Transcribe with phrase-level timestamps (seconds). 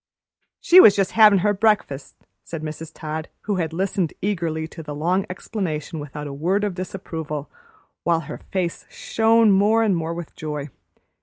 [0.59, 2.91] "She was just havin' her breakfast," said Mrs.
[2.91, 7.51] Todd, who had listened eagerly to the long explanation without a word of disapproval,
[8.03, 10.69] while her face shone more and more with joy.